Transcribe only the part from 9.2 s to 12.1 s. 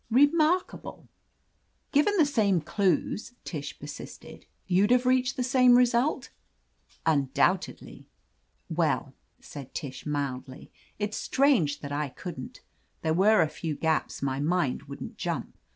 said Tish, mildly. "It's strange that I